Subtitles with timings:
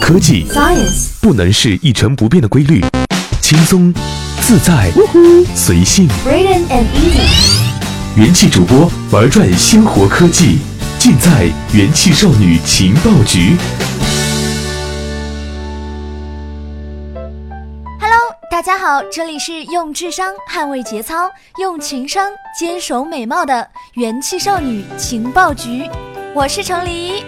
[0.00, 2.80] 科技 Science 不能是一成不变的规律，
[3.40, 3.92] 轻松、
[4.40, 4.90] 自在、
[5.54, 6.08] 随性。
[8.16, 10.58] 元气主播玩转鲜活科技，
[10.98, 13.56] 尽在元气少女情报局。
[17.98, 18.18] Hello，
[18.50, 25.88] 大家好，这里是用智商捍卫节操，用情商坚守美貌的元气少女情报局，
[26.34, 27.24] 我是程黎。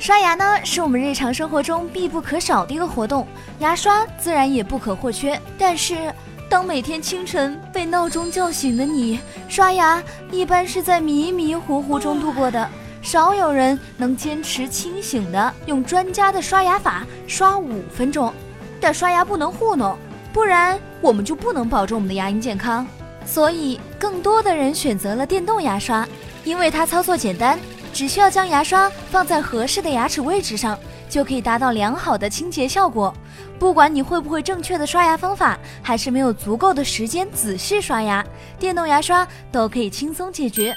[0.00, 3.28] 刷牙呢，是我们日常生活中必不可少的一个活动，
[3.58, 5.38] 牙刷自然也不可或缺。
[5.58, 6.10] 但是，
[6.48, 12.66] 当每天清晨被闹钟叫醒的你，刷牙一般是在迷迷糊糊中度过的。
[13.02, 18.32] 少有人能坚持清醒的用专家的刷牙法刷五分钟，
[18.80, 19.98] 但刷牙不能糊弄，
[20.32, 22.86] 不然我们就不能保证我们的牙龈健康。
[23.26, 26.08] 所以，更多的人选择了电动牙刷，
[26.42, 27.58] 因为它操作简单，
[27.92, 33.12] 只需要将牙刷放在合适的牙齿位置上，就可以达到良好的清洁效果。
[33.58, 38.24] 不管你会不会正确的刷牙方法，还是没有足够的时间仔细刷牙，
[38.58, 40.74] 电动牙刷都可以轻松解决。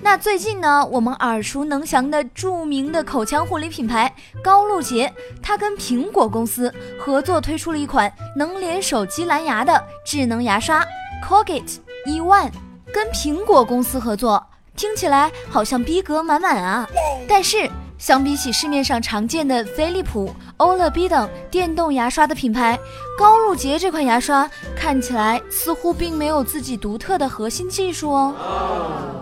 [0.00, 4.12] 那最近呢，我们耳熟能详的著名的口腔护理品牌
[4.42, 5.12] 高露洁，
[5.42, 10.84] 它跟苹果公司合作推出了一款能连手机蓝牙的智能牙刷
[11.24, 12.50] Colgate E One。
[12.92, 16.88] 跟苹果公司合作，听起来好像逼格满满啊！
[17.28, 22.78] 但是相比起市面上常见的飞利浦、欧乐 B 等电动牙刷的品牌，
[23.18, 28.34] 高露洁这款牙刷看起来似乎并没有自己独特的核心技术哦。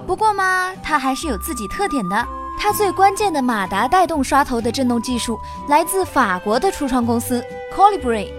[0.07, 2.27] 不过嘛，它还是有自己特点的。
[2.59, 7.43] 它最关键的马达带动刷头的震动技术来自法国的初创公司
[7.75, 8.31] Colibri，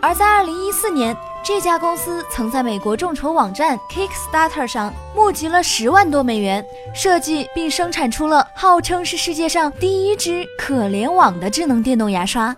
[0.00, 12.56] 而在2014年，这家公司曾在美国众筹网站 Kickstarter 上募集了十万多美元，设计并生产出了号称是世界上第一支可联网的智能电动牙刷。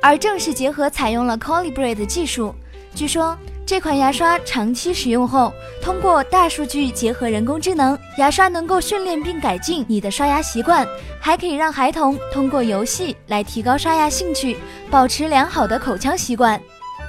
[0.00, 2.54] 而正是结合采用了 Colibri 的技术，
[2.94, 3.36] 据说。
[3.66, 10.84] 这款牙刷长期使用后，通过大数据结合人工智能，牙刷能够训练并改进你的刷牙习惯，
[11.20, 14.56] 还可以让孩童通过游戏来提高刷牙兴趣，
[14.90, 16.60] 保持良好的口腔习惯。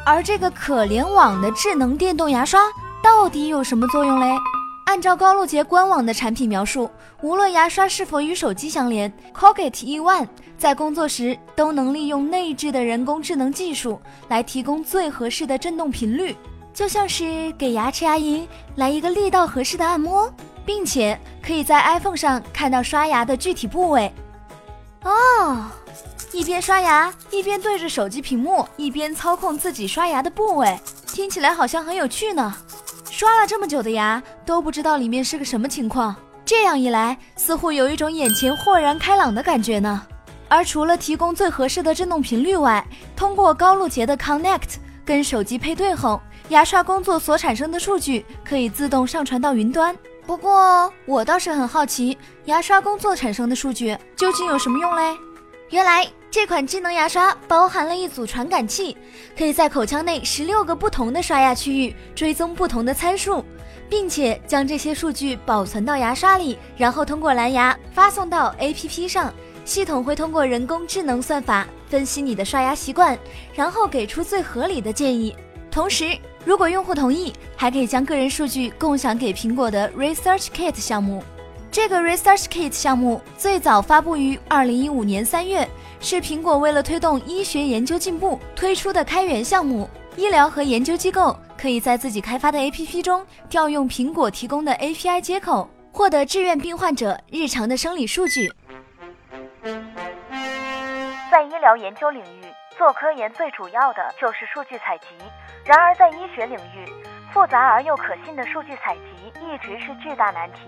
[0.05, 2.59] 而这个可联网的智能电动牙刷
[3.03, 4.35] 到底有什么作用嘞？
[4.85, 6.89] 按照高露洁官网的产品描述，
[7.21, 16.35] 无论牙刷是否与手机相连，Colgate E One 在工作时都能利用内置的人工智能技术来提供最合适的震动频率。
[16.73, 20.33] 就像是给牙齿牙龈来一个力道合适的按摩，
[20.65, 24.11] 并且可以在 iPhone 上看到刷牙的具体部位。
[25.03, 25.65] 哦，
[26.33, 32.55] 一边刷牙一边对着手机屏幕，一边操控自己刷牙的部位，听起来好像很有趣呢。
[33.09, 36.15] 刷了这么久的牙都不知道里面是个什么情况，
[36.45, 40.01] 这样一来似乎有一种眼前豁然开朗的感觉呢。
[40.47, 44.75] 而除了提供最合适的振动频率外，通过高露洁的 Connect
[45.05, 46.21] 跟手机配对后。
[46.49, 49.95] 牙刷工作所产生的数据可以自动上传到云端。
[50.25, 55.17] 不过，我倒是很好奇，牙刷工作产生的数据究竟有什么用嘞？
[55.71, 58.97] 原来，这款智能牙刷包含了一组传感器，
[59.37, 63.41] 可以在口腔内十六个不同的刷牙区域追踪不同的参数，
[63.89, 69.33] 并且将这些数据保存到牙刷里，然后通过蓝牙发送到 APP 上。
[69.63, 73.17] 系统会通过人工智能算法分析你的刷牙习惯，
[73.53, 75.33] 然后给出最合理的建议。
[75.69, 81.23] 同时，如果用户同意，还可以将个人数据共享给苹果的 Research Kit 项目。
[81.71, 85.65] 这个 Research Kit 项目最早发布于2015年3月，
[86.01, 89.89] 是苹果为了推动医学研究进步推出的开源项目。
[90.17, 98.51] 医疗和研究机构可以在自己开发的 APP 中调用苹果提供的 API 接口，获得志愿病患者日常的生理数据。
[101.31, 102.43] 在医疗研究领域，
[102.77, 105.05] 做科研最主要的就是数据采集。
[105.63, 106.85] 然而，在医学领域，
[107.33, 110.67] 复杂而又可信的数据采集一直是巨大难题。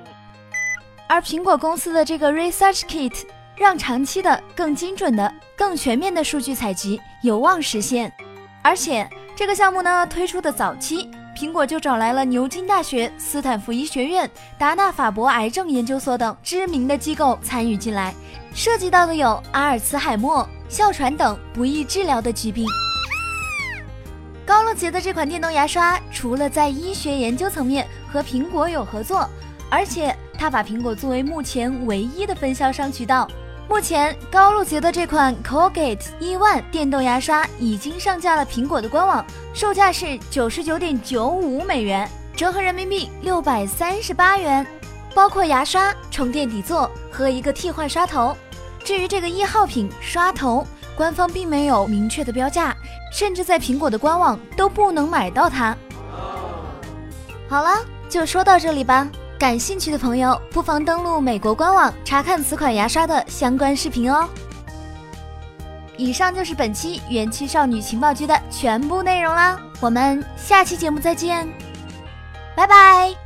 [1.07, 3.23] 而苹果公司的这个 Research Kit
[3.55, 8.11] 让长期的、更精准的、更全面的数据采集有望实现。
[8.61, 18.13] 而且，这个项目呢推出的早期，苹果就找来了牛津大学、斯坦福医学院、达纳法伯癌症研究所等知名的机构参与进来，
[18.55, 22.65] 涉及到的有阿尔茨海默、哮喘等不易治疗的疾病。
[24.45, 29.27] 高露洁的这款电动牙刷，除了在医学研究层面和苹果有合作，
[29.69, 33.27] 而且它把苹果作为目前唯一的分销商渠道。
[33.69, 44.65] 目前，高露洁的这款 Colgate 伊万电动牙刷已经上架了苹果的官网，售价是九十九点九五美元，折合人民币六百三十八元。
[45.15, 48.35] 包括牙刷、充电底座和一个替换刷头。
[48.83, 52.75] 至于这个一号品刷头，官方并没有明确的标价，
[53.13, 55.75] 甚至在苹果的官网都不能买到它。
[57.47, 59.07] 好了，就说到这里吧。
[59.37, 64.29] 感兴趣的朋友不妨登录美国官网查看此款牙刷的相关视频哦。
[65.97, 71.47] 以上就是本期元气少女情报局的全部内容啦，我们下期节目再见，
[72.55, 73.22] 拜拜。